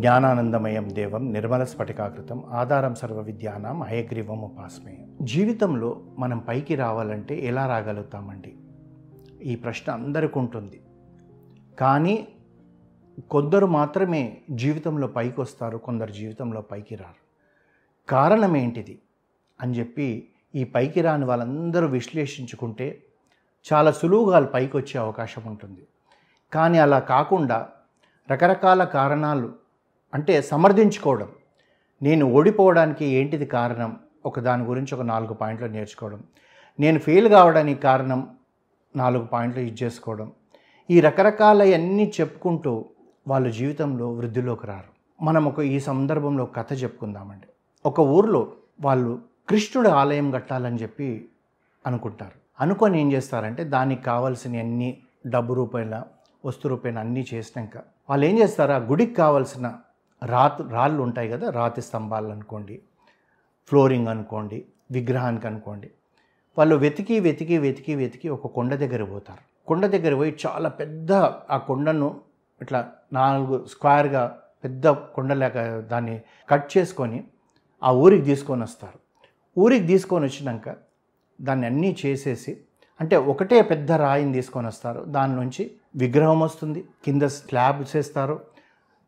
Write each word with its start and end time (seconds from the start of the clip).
జ్ఞానానందమయం 0.00 0.94
దేవం 0.94 1.32
నిర్మల 1.32 1.64
స్ఫటికాకృతం 1.64 2.44
ఆధారం 2.50 2.94
సర్వ 2.94 3.20
విద్యానం 3.20 3.82
హయగ్రీవం 3.82 4.42
ఉపాస్మే 4.42 5.06
జీవితంలో 5.22 6.02
మనం 6.18 6.38
పైకి 6.38 6.74
రావాలంటే 6.74 7.46
ఎలా 7.46 7.66
రాగలుగుతామండి? 7.66 8.54
ఈ 9.42 9.56
ప్రశ్న 9.56 9.92
అందరికీ 9.92 10.38
ఉంటుంది. 10.38 10.80
కానీ 11.78 12.28
కొందరు 13.30 13.66
మాత్రమే 13.66 14.38
జీవితంలో 14.50 15.06
పైకి 15.06 15.40
వస్తారు 15.40 15.78
కొందరు 15.78 16.12
జీవితంలో 16.12 16.60
పైకి 16.60 16.94
రారు. 16.94 17.30
కారణం 18.10 18.56
ఏంటిది? 18.56 18.98
అని 19.62 19.78
చెప్పి 19.78 20.28
ఈ 20.54 20.64
పైకి 20.64 21.00
రాని 21.00 21.24
వాళ్ళందరూ 21.24 21.86
విశ్లేషించుకుంటే 21.86 23.02
చాలా 23.72 23.90
సులువుగా 23.90 24.32
వాళ్ళు 24.32 24.50
పైకి 24.50 24.76
వచ్చే 24.76 25.00
అవకాశం 25.00 25.42
ఉంటుంది. 25.46 25.86
కానీ 26.52 26.78
అలా 26.78 26.98
కాకుండా 26.98 27.68
రకరకాల 28.30 28.84
కారణాలు 28.84 29.59
అంటే 30.14 30.42
సమర్థించుకోవడం. 30.42 31.28
నేను 32.02 32.26
ఓడిపోవడానికి 32.26 33.04
ఏంటిది 33.04 33.46
కారణం? 33.46 33.96
ఒక 34.26 34.40
దాని 34.40 34.64
గురించి 34.64 34.94
ఒక 34.94 35.00
నాలుగు 35.00 35.34
పాయింట్లు 35.34 35.66
నేర్చుకోవడం. 35.66 36.22
నేను 36.80 36.98
ఫెయిల్ 36.98 37.28
కావడానికి 37.28 37.80
కారణం? 37.80 38.28
నాలుగు 38.96 39.24
పాయింట్లు 39.24 39.60
ఇది 39.60 39.84
చేసుకోవడం. 39.84 40.32
ఈ 40.90 41.00
రకరకాలన్నీ 41.00 42.12
చెప్పుకుంటూ 42.20 42.84
వాళ్ళ 43.28 43.50
జీవితంలో 43.50 44.12
వృద్ధిలోకి 44.12 44.66
రారు. 44.66 45.24
మనం 45.24 45.44
ఒక 45.44 45.60
ఈ 45.60 45.80
సందర్భంలో 45.80 46.46
కథ 46.46 46.82
చెప్పుకుందామండి. 46.82 47.46
ఒక 47.86 48.00
ఊర్లో 48.00 48.52
వాళ్ళు 48.80 49.18
కృష్ణుడి 49.48 49.88
ఆలయం 49.88 50.30
కట్టాలని 50.30 50.76
చెప్పి 50.76 51.28
అనుకుంటారు. 51.86 52.62
అనుకొని 52.62 53.00
ఏం 53.00 53.12
చేస్తారంటే 53.12 53.64
దానికి 53.64 54.02
కావాల్సిన 54.02 54.58
అన్ని 54.58 54.98
డబ్బు 55.26 55.54
రూపాయల 55.54 56.02
వస్తు 56.44 56.68
రూపాయల 56.68 56.98
అన్నీ 56.98 57.26
చేసినాక 57.34 57.76
వాళ్ళు 58.10 58.26
ఏం 58.26 58.38
చేస్తారు? 58.38 58.72
ఆ 58.72 58.76
గుడికి 58.76 59.14
కావాల్సిన 59.14 59.74
రాత్ 60.22 60.72
రాళ్ళు 60.72 61.02
ఉంటాయి 61.02 61.28
కదా 61.28 61.50
రాతి 61.50 61.82
స్తంభాలు 61.82 62.28
అనుకోండి 62.28 62.82
ఫ్లోరింగ్ 63.68 64.08
అనుకోండి 64.08 64.64
విగ్రహానికి 64.90 65.46
అనుకోండి 65.46 65.90
వాళ్ళు 66.58 66.76
వెతికి 66.76 67.20
వెతికి 67.20 67.58
వెతికి 67.58 67.94
వెతికి 67.94 68.28
ఒక 68.28 68.46
కొండ 68.46 68.74
దగ్గర 68.74 69.04
పోతారు. 69.04 69.66
కొండ 69.66 69.86
దగ్గర 69.86 70.14
పోయి 70.14 70.36
చాలా 70.46 70.68
పెద్ద 70.68 71.12
ఆ 71.50 71.56
కొండను 71.56 72.20
ఇట్లా 72.62 72.92
నాలుగు 73.12 73.66
స్క్వేర్గా 73.66 74.38
పెద్ద 74.64 74.88
కొండలేక 74.88 75.78
దాన్ని 75.78 76.20
కట్ 76.48 76.78
చేసుకొని 76.78 77.24
ఆ 77.82 77.92
ఊరికి 77.92 78.22
తీసుకొని 78.22 78.62
వస్తారు. 78.62 78.98
ఊరికి 79.58 79.86
తీసుకొని 79.86 80.24
వచ్చినాక 80.24 80.76
దాన్ని 81.40 81.66
అన్నీ 81.66 81.96
చేసేసి 82.06 82.60
అంటే 83.00 83.16
ఒకటే 83.16 83.62
పెద్ద 83.62 83.92
రాయిని 83.92 84.32
తీసుకొని 84.32 84.66
వస్తారు. 84.66 85.00
దాని 85.00 85.36
నుంచి 85.36 85.70
విగ్రహం 85.96 86.40
వస్తుంది 86.40 86.84
కింద 87.04 87.22
స్లాబ్ 87.22 87.96
చేస్తారు 87.96 88.40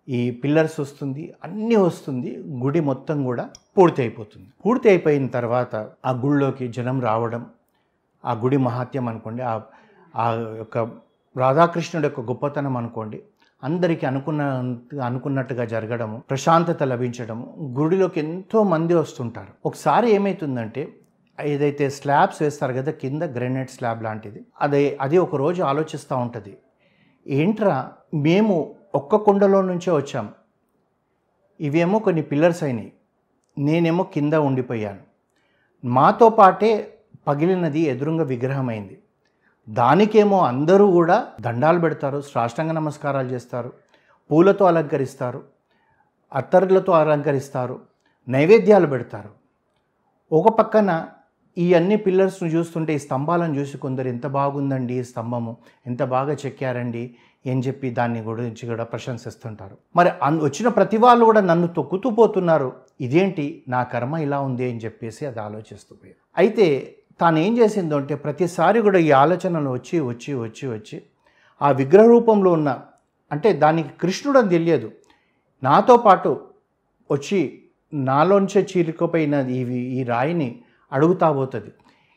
ఈ 0.08 0.30
పిల్లర్స్ 0.30 0.80
వస్తుంది 0.80 1.34
అన్నీ 1.44 1.76
వస్తుంది 1.76 2.44
గుడి 2.62 2.80
మొత్తం 2.80 3.24
కూడా 3.24 3.50
పూర్తి 3.78 4.02
అయిపోతుంది. 4.02 4.46
పూర్తి 4.66 4.88
అయిపోయిన 4.88 5.26
తర్వాత 5.26 5.76
ఆ 6.06 6.10
గుడిలోకి 6.10 6.68
జనం 6.68 7.00
రావడం 7.00 7.46
ఆ 8.24 8.32
గుడి 8.32 8.56
మహాత్యం 8.56 9.08
అనుకోండి 9.08 9.42
ఆ 9.42 9.60
ఆ 10.16 10.54
యొక్క 10.56 10.78
రాధాకృష్ణుడి 11.36 12.06
యొక్క 12.06 12.20
గొప్పతనం 12.20 12.76
అనుకోండి 12.76 13.22
అందరికీ 13.64 14.06
అనుకున్న 14.06 14.42
అనుకున్నట్టుగా 15.02 15.64
జరగడము 15.64 16.22
ప్రశాంతత 16.30 16.82
లభించడము 16.82 17.74
గుడిలోకి 17.78 18.20
ఎంతో 18.20 18.62
మంది 18.62 18.94
వస్తుంటారు. 18.94 19.52
ఒకసారి 19.66 20.10
ఏమవుతుందంటే 20.10 20.88
ఏదైతే 21.40 21.90
స్లాబ్స్ 21.90 22.42
వేస్తారు 22.42 22.72
కదా 22.72 22.92
కింద 22.92 23.22
గ్రెనైట్ 23.22 23.70
స్లాబ్ 23.70 24.02
లాంటిది 24.02 24.40
అదే 24.60 24.98
అది 25.00 25.18
ఒక 25.18 25.36
రోజు 25.36 25.62
ఆలోచిస్తూ 25.62 26.16
ఉంటుంది. 26.16 26.56
ఏంట్రా 27.26 27.90
మేము 28.14 28.74
ఒక్క 28.94 29.16
కుండలో 29.16 29.62
నుంచే 29.62 29.92
వచ్చాం. 29.92 30.32
ఇవేమో 31.60 31.98
కొన్ని 31.98 32.22
పిల్లర్స్ 32.22 32.62
అయినాయి. 32.62 32.92
నేనేమో 33.58 34.04
కింద 34.04 34.34
ఉండిపోయాను. 34.34 34.98
మాతో 35.84 36.28
పాటే 36.28 36.98
పగిలినది 37.28 37.80
ఎదురుంగ 37.80 38.22
విగ్రహమైంది. 38.22 38.98
దానికేమో 39.68 40.38
అందరూ 40.38 40.90
కూడా 40.90 41.28
దండాలు 41.40 41.78
పెడతారు 41.78 42.20
సాష్టాంగ 42.20 42.70
నమస్కారాలు 42.70 43.28
చేస్తారు 43.28 43.72
పూలతో 44.30 44.64
అలంకరిస్తారు 44.64 45.42
అత్తరులతో 46.32 46.92
అలంకరిస్తారు 46.92 47.80
నైవేద్యాలు 48.28 48.86
పెడతారు. 48.86 49.30
ఒక 50.32 50.48
పక్కన 50.48 51.08
ఈ 51.58 51.74
అన్ని 51.74 51.96
పిల్లర్స్ను 51.96 52.48
చూస్తుంటే 52.48 52.94
ఈ 52.94 52.98
స్తంభాలను 52.98 53.54
చూసి 53.54 53.78
కొందరు 53.78 54.08
ఎంత 54.08 54.26
బాగుందండి 54.26 54.94
ఈ 54.94 55.02
స్తంభము 55.02 55.56
ఎంత 55.86 56.02
బాగా 56.02 56.32
చెక్కారండి 56.32 57.14
అని 57.50 57.60
చెప్పి 57.60 57.90
దాన్ని 57.90 58.20
గురించి 58.20 58.68
కూడా 58.68 58.84
ప్రశంసిస్తుంటారు. 58.84 59.78
మరి 59.96 60.10
అన్ 60.22 60.40
వచ్చిన 60.40 60.68
ప్రతి 60.68 60.96
వాళ్ళు 60.96 61.24
కూడా 61.24 61.40
నన్ను 61.40 61.66
తొక్కుతూ 61.66 62.10
పోతున్నారు. 62.10 62.72
ఇదేంటి? 63.00 63.62
నా 63.68 63.82
కర్మ 63.82 64.16
ఇలా 64.16 64.40
ఉంది 64.40 64.70
అని 64.70 64.78
చెప్పేసి 64.78 65.26
అది 65.26 65.40
ఆలోచిస్తూ 65.40 65.96
పోయారు. 65.96 66.16
అయితే 66.38 66.96
తాను 67.20 67.38
ఏం 67.38 67.58
చేసిందో 67.58 67.96
అంటే 67.96 68.14
ప్రతిసారి 68.14 68.80
కూడా 68.80 68.98
ఈ 68.98 69.10
ఆలోచనలు 69.10 69.70
వచ్చి 69.70 70.00
వచ్చి 70.00 70.34
వచ్చి 70.34 70.68
వచ్చి 70.68 71.02
ఆ 71.62 71.70
విగ్రహ 71.70 72.06
రూపంలో 72.06 72.50
ఉన్న 72.50 72.80
అంటే 73.32 73.52
దానికి 73.52 73.88
కృష్ణుడు 74.00 74.38
అని 74.38 74.48
తెలియదు. 74.48 74.92
నాతో 75.62 75.96
పాటు 75.96 76.48
వచ్చి 77.10 77.62
నాలోంచే 77.94 78.66
చీలికపోయిన 78.76 79.34
ఈ 79.34 79.60
ఈ 80.00 80.02
రాయిని 80.02 80.60
అడుగుతా 80.92 81.32
పోతుంది. 81.32 81.70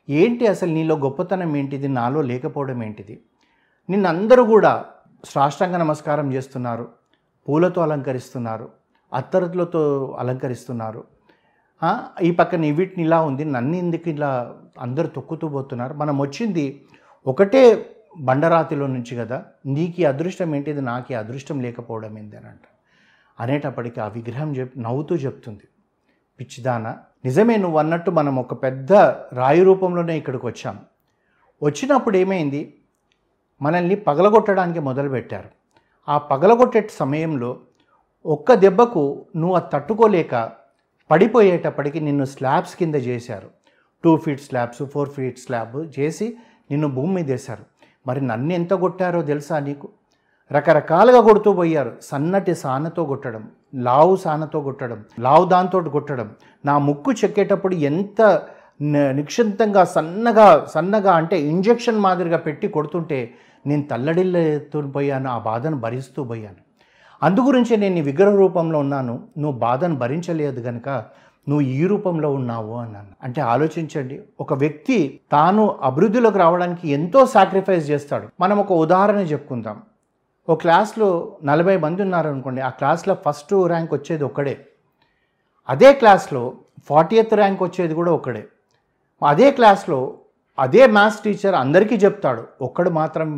ఏంటి 0.10 0.48
అసలు 0.48 0.72
నీలో 0.72 0.96
గొప్పతనం 0.96 1.56
ఏంటిది? 1.56 1.88
నాలో 1.88 2.22
లేకపోవడం 2.22 2.84
ఏంటిది? 2.84 3.20
నిన్నందరూ 3.90 4.44
కూడా 4.44 4.86
సాష్టాంగ 5.26 5.78
నమస్కారం 5.78 6.34
చేస్తున్నారు. 6.34 6.88
పూలతో 7.50 7.82
అలంకరిస్తున్నారు. 7.82 8.70
అత్తరులతో 9.14 9.82
అలంకరిస్తున్నారు. 10.20 11.04
ఈ 12.22 12.32
పక్కన 12.32 12.62
వీటిని 12.62 13.06
ఇలా 13.06 13.22
ఉంది 13.22 13.46
నన్ను 13.46 13.76
ఎందుకు 13.76 14.10
ఇలా 14.10 14.56
అందరు 14.80 15.08
తొక్కుతూ 15.08 15.48
పోతున్నారు? 15.48 15.94
మనం 15.94 16.22
వచ్చింది 16.22 16.82
ఒకటే 17.28 17.62
బండరాతిలో 18.20 18.88
నుంచి 18.88 19.16
కదా. 19.16 19.46
నీకు 19.66 20.02
ఈ 20.02 20.06
అదృష్టం 20.06 20.56
ఏంటిది? 20.56 20.82
నాకు 20.82 21.12
ఈ 21.12 21.16
అదృష్టం 21.16 21.60
లేకపోవడం 21.62 22.18
ఏంటి 22.18 22.38
అని 22.38 22.46
అంట 22.46 22.68
అనేటప్పటికీ 23.40 24.02
ఆ 24.02 24.08
విగ్రహం 24.08 24.56
చెప్ 24.56 24.78
నవ్వుతూ 24.78 25.16
చెప్తుంది. 25.16 25.66
పిచ్చిదాన 26.40 26.98
నిజమే 27.26 27.56
నువ్వు 27.56 27.78
అన్నట్టు 27.78 28.12
మనం 28.12 28.36
ఒక 28.36 28.64
పెద్ద 28.64 28.94
రాయి 29.34 29.64
రూపంలోనే 29.64 30.18
ఇక్కడికి 30.18 30.46
వచ్చాం. 30.46 30.80
వచ్చినప్పుడు 31.64 32.18
ఏమైంది? 32.18 32.74
మనల్ని 33.62 33.96
పగలగొట్టడానికి 33.96 34.80
మొదలుపెట్టారు. 34.80 35.50
ఆ 36.10 36.18
పగలగొట్టే 36.18 36.90
సమయంలో 37.00 37.58
ఒక్క 38.26 38.54
దెబ్బకు 38.54 39.26
నువ్వు 39.36 39.56
అది 39.56 39.66
తట్టుకోలేక 39.74 40.52
పడిపోయేటప్పటికి 41.12 42.00
నిన్ను 42.00 42.26
స్లాబ్స్ 42.26 42.76
కింద 42.76 42.96
చేశారు. 42.96 43.50
Two 44.04 44.18
feet 44.18 44.42
slabs 44.42 44.86
four 44.86 45.10
feet 45.10 45.40
slab 45.40 46.00
చేసి 46.00 46.38
నిన్ను 46.72 46.88
భూమి 46.88 47.14
మీద 47.14 47.32
వేశారు. 47.32 47.64
మరి 48.08 48.28
నన్ను 48.28 48.54
ఎంత 48.54 48.74
కొట్టారో 48.74 49.22
తెలుసా 49.22 49.60
నీకు? 49.60 49.90
రకరకాలుగా 50.52 51.22
కొడుతూ 51.22 51.54
పోయారు. 51.54 51.98
సన్నటి 52.02 52.56
సానతో 52.56 53.06
కొట్టడం 53.06 53.52
లావు 53.76 54.16
సానతో 54.16 54.62
కొట్టడం 54.62 55.06
లావు 55.20 55.46
దాంతో 55.46 55.82
కొట్టడం. 55.82 56.32
నా 56.66 56.78
ముక్కు 56.78 57.12
చెక్కేటప్పుడు 57.12 57.76
ఎంత 57.76 58.22
నిక్షిప్తంగా 58.82 59.84
సన్నగా 59.84 60.66
సన్నగా 60.74 61.14
అంటే 61.14 61.42
ఇంజెక్షన్ 61.42 62.00
మాదిరిగా 62.00 62.38
పెట్టి 62.38 62.68
కొడుతుంటే 62.68 63.34
నేను 63.68 63.84
తల్లడిల్లుతూ 63.84 64.82
పోయాను 64.82 65.30
ఆ 65.30 65.38
బాధను 65.38 65.78
భరిస్తూ 65.78 66.24
పోయాను. 66.24 66.66
అందుగురించి 67.24 67.78
నేను 67.78 68.02
విగ్రహ 68.04 68.36
రూపంలో 68.36 68.80
ఉన్నాను 68.80 69.24
నువ్వు 69.38 69.60
బాధను 69.60 69.96
భరించలేదు 69.96 70.62
కనుక 70.62 70.90
నువ్వు 71.50 71.62
ఈ 71.62 71.86
రూపంలో 71.86 72.34
ఉన్నావు 72.34 72.74
అన్నాను. 72.74 73.08
అంటే 73.24 73.42
ఆలోచించండి 73.42 74.22
ఒక 74.40 74.54
వ్యక్తి 74.54 75.20
తాను 75.32 75.76
అభివృద్ధిలోకి 75.82 76.38
రావడానికి 76.38 76.90
ఎంతో 76.90 77.26
సాక్రిఫైస్ 77.26 77.90
చేస్తాడు. 77.90 78.28
మనం 78.40 78.60
ఒక 78.60 78.72
ఉదాహరణ 78.72 79.18
చెప్పుకుందాం. 79.18 79.82
ఒక 80.50 80.62
క్లాస్లో 80.62 81.38
నలభై 81.44 81.78
మంది 81.78 82.02
ఉన్నారనుకోండి 82.02 82.62
ఆ 82.62 82.70
క్లాస్లో 82.70 83.18
ఫస్ట్ 83.30 83.54
ర్యాంక్ 83.54 83.94
వచ్చేది 83.94 84.24
ఒక్కడే. 84.24 84.66
అదే 85.70 85.94
క్లాస్లో 85.94 86.54
ఫార్టీయత్ 86.86 87.34
ర్యాంక్ 87.34 87.64
వచ్చేది 87.64 87.94
కూడా 87.94 88.12
ఒకడే 88.12 88.46
అదే 89.24 89.52
క్లాస్లో 89.52 90.00
అదే 90.58 90.88
మ్యాథ్స్ 90.88 91.22
టీచర్ 91.24 91.56
అందరికీ 91.56 91.96
చెప్తాడు. 91.96 92.44
ఒక్కడు 92.62 92.90
మాత్రం 92.90 93.30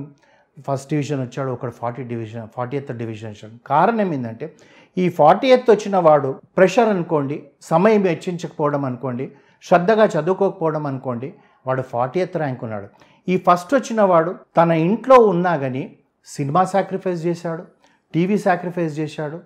ఫస్ట్ 0.68 0.90
డివిజన్ 0.90 1.22
వచ్చాడు 1.22 1.50
ఒకడు 1.52 1.72
ఫార్టీ 1.72 2.04
డివిజన్ 2.04 2.48
ఫార్టీ 2.56 2.78
ఎత్ 2.78 2.92
డివిజన్ 2.92 3.32
వచ్చాడు. 3.32 3.56
కారణం 3.68 4.14
ఏంటంటే 4.14 4.56
ఈ 4.98 5.10
ఫార్టీ 5.10 5.48
ఎయిత్ 5.48 5.70
వచ్చిన 5.70 5.98
వాడు 5.98 6.40
ప్రెషర్ 6.58 6.90
అనుకోండి 6.90 7.44
సమయం 7.62 8.02
వెచ్చించకపోవడం 8.02 8.86
అనుకోండి 8.86 9.32
శ్రద్ధగా 9.64 10.06
చదువుకోకపోవడం 10.06 10.86
అనుకోండి 10.86 11.34
వాడు 11.68 11.82
ఫార్టీ 11.82 12.20
ఎయిత్ 12.20 12.38
ర్యాంక్ 12.38 12.64
ఉన్నాడు. 12.64 12.88
ఈ 13.28 13.38
ఫస్ట్ 13.48 13.74
వచ్చిన 13.76 14.02
వాడు 14.02 14.36
తన 14.58 14.72
ఇంట్లో 14.72 15.16
ఉన్నా 15.16 15.58
కానీ 15.58 15.98
సినిమా 16.26 16.64
సాక్రిఫైస్ 16.64 17.26
చేశాడు 17.26 17.64
టీవీ 18.14 18.38
సాక్రిఫైస్ 18.38 19.00
చేశాడు 19.00 19.40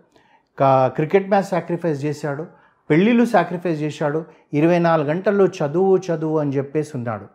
క్రికెట్ 0.97 1.29
మ్యాచ్ 1.29 1.45
సాక్రిఫైస్ 1.45 2.05
చేశాడు 2.05 2.45
పెళ్ళిళ్ళు 2.91 3.25
సాక్రిఫైస్ 3.25 3.81
చేశాడు. 3.81 4.25
ఇరవై 4.53 4.79
నాలుగు 4.79 5.07
గంటల్లో 5.07 5.45
చదువు 5.59 5.97
చదువు 5.97 6.39
అని 6.39 6.51
చెప్పేసి 6.51 6.91
ఉన్నాడు. 6.97 7.25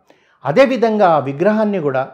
అదేవిధంగా 0.45 1.07
ఆ 1.09 1.19
విగ్రహాన్ని 1.19 1.79
కూడా 1.79 2.07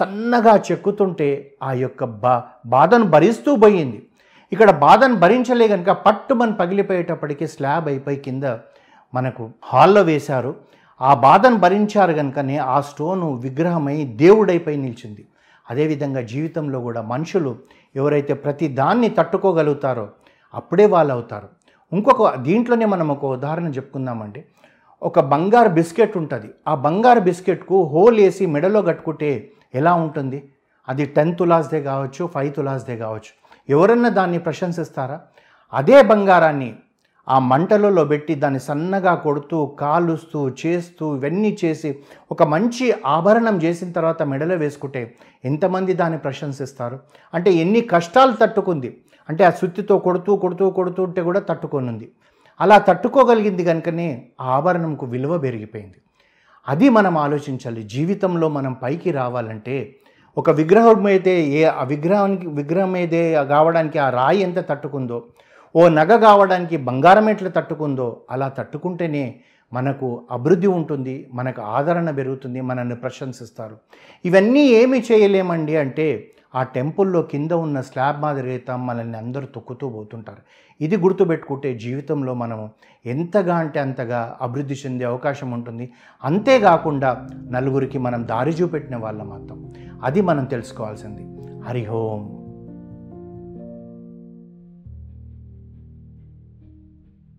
సన్నగా 0.00 0.56
చెక్కుతుంటే 0.56 1.28
ఆ 1.62 1.72
యొక్క 1.72 2.04
బా 2.04 2.42
బాధను 2.66 3.04
భరిస్తూ 3.04 3.56
పోయింది. 3.56 4.02
ఇక్కడ 4.52 4.70
బాధను 4.70 5.16
భరించలే 5.16 5.68
కనుక 5.68 5.90
పట్టుమని 5.90 6.52
పగిలిపోయేటప్పటికి 6.52 7.46
స్లాబ్ 7.46 7.88
అయిపోయి 7.88 8.16
కింద 8.16 8.44
మనకు 9.14 9.50
హాల్లో 9.64 10.02
వేశారు. 10.02 10.56
ఆ 11.00 11.14
బాధను 11.14 11.56
భరించారు 11.56 12.12
కనుకనే 12.12 12.56
ఆ 12.56 12.80
స్టోను 12.80 13.28
విగ్రహమై 13.34 14.04
దేవుడైపోయి 14.04 14.76
నిలిచింది. 14.76 15.26
అదేవిధంగా 15.70 16.20
జీవితంలో 16.20 16.80
కూడా 16.80 17.02
మనుషులు 17.02 17.56
ఎవరైతే 17.96 18.34
ప్రతి 18.34 18.68
దాన్ని 18.68 19.08
తట్టుకోగలుగుతారో 19.08 20.08
అప్పుడే 20.54 20.86
వాళ్ళు 20.86 21.12
అవుతారు 21.12 21.48
ఇంకొక 21.92 22.34
దీంట్లోనే 22.34 22.84
మనం 22.84 23.08
ఒక 23.08 23.24
ఉదాహరణ 23.24 23.68
చెప్పుకుందామండి. 23.68 24.44
ఒక 25.02 25.20
బంగారు 25.20 25.68
బిస్కెట్ 25.68 26.16
ఉంటుంది. 26.16 26.48
ఆ 26.68 26.74
బంగారు 26.74 27.20
బిస్కెట్కు 27.20 27.84
హోల్ 27.84 28.20
వేసి 28.20 28.46
మెడలో 28.46 28.82
కట్టుకుంటే 28.82 29.50
ఎలా 29.74 29.94
ఉంటుంది? 29.94 30.42
అది 30.88 31.06
టెన్ 31.06 31.36
తులాస్దే 31.36 31.82
కావచ్చు 31.82 32.26
ఫైవ్ 32.26 32.54
తులాస్దే 32.54 32.96
కావచ్చు. 32.96 33.32
ఎవరన్నా 33.68 34.08
దాన్ని 34.08 34.38
ప్రశంసిస్తారా? 34.38 35.20
అదే 35.72 36.02
బంగారాన్ని 36.02 36.74
ఆ 37.28 37.38
మంటలలో 37.38 38.04
పెట్టి 38.04 38.34
దాన్ని 38.34 38.60
సన్నగా 38.60 39.14
కొడుతూ 39.14 39.66
కాలుస్తూ 39.66 40.48
చేస్తూ 40.66 41.16
ఇవన్నీ 41.16 41.58
చేసి 41.64 41.98
ఒక 42.32 42.42
మంచి 42.42 42.94
ఆభరణం 43.06 43.62
చేసిన 43.62 43.92
తర్వాత 43.92 44.22
మెడలో 44.22 44.54
వేసుకుంటే 44.54 45.14
ఎంతమంది 45.44 45.92
దాన్ని 45.92 46.18
ప్రశంసిస్తారు? 46.18 46.98
అంటే 47.34 47.52
ఎన్ని 47.52 47.80
కష్టాలు 47.80 48.32
తట్టుకుంది? 48.32 48.96
అంటే 49.30 49.42
ఆ 49.48 49.52
సుత్తితో 49.60 49.94
కొడుతూ 50.06 50.30
కొడుతూ 50.44 50.66
కొడుతూ 50.78 51.00
ఉంటే 51.08 51.22
కూడా 51.28 51.40
తట్టుకొనుంది. 51.50 52.06
అలా 52.60 52.76
తట్టుకోగలిగింది 52.88 53.62
కనుకనే 53.70 54.06
ఆ 54.44 54.46
ఆభరణంకు 54.56 55.04
విలువ 55.14 55.32
పెరిగిపోయింది. 55.44 55.98
అది 56.66 56.86
మనం 56.96 57.14
ఆలోచించాలి. 57.26 57.82
జీవితంలో 57.94 58.46
మనం 58.56 58.72
పైకి 58.82 59.10
రావాలంటే 59.20 59.76
ఒక 60.36 60.50
విగ్రహం 60.58 61.04
అయితే 61.12 61.32
ఏ 61.58 61.62
ఆ 61.80 61.84
విగ్రహానికి 61.92 62.48
విగ్రహం 62.58 62.92
అయితే 63.00 63.20
కావడానికి 63.54 63.98
ఆ 64.06 64.08
రాయి 64.18 64.40
ఎంత 64.46 64.58
తట్టుకుందో 64.70 65.18
ఓ 65.74 65.82
నగ 65.98 66.12
కావడానికి 66.26 66.76
బంగారం 66.88 67.26
ఎట్లా 67.32 67.50
తట్టుకుందో 67.56 68.06
అలా 68.34 68.48
తట్టుకుంటేనే 68.58 69.24
మనకు 69.72 70.06
అభివృద్ధి 70.36 70.68
ఉంటుంది 70.76 71.14
మనకు 71.38 71.60
ఆదరణ 71.76 72.08
పెరుగుతుంది 72.18 72.60
మనల్ని 72.70 72.96
ప్రశంసిస్తారు. 73.04 73.76
ఇవన్నీ 74.24 74.62
ఏమి 74.80 74.98
చేయలేమండి 75.08 75.74
అంటే 75.84 76.06
ఆ 76.54 76.62
టెంపుల్లో 76.62 77.22
కింద 77.22 77.50
ఉన్న 77.50 77.80
స్లాబ్ 77.80 78.20
మాదిరి 78.20 78.48
అయితే 78.48 78.76
మనల్ని 78.76 79.16
అందరూ 79.16 79.46
తొక్కుతూ 79.46 79.90
పోతుంటారు. 79.90 80.38
ఇది 80.80 80.96
గుర్తుపెట్టుకుంటే 80.96 81.78
జీవితంలో 81.78 82.34
మనము 82.34 82.70
ఎంతగా 83.06 83.56
అంటే 83.56 83.80
అంతగా 83.80 84.38
అభివృద్ధి 84.40 84.74
చెందే 84.74 85.04
అవకాశం 85.04 85.50
ఉంటుంది. 85.50 85.92
అంతేకాకుండా 86.24 87.28
నలుగురికి 87.50 87.98
మనం 87.98 88.28
దారి 88.28 88.50
చూపెట్టిన 88.50 88.96
వాళ్ళం 88.96 89.28
మాత్రం. 89.28 89.74
అది 90.04 90.20
మనం 90.20 90.44
తెలుసుకోవాల్సింది. 90.44 91.22
హరిహోం 91.68 92.39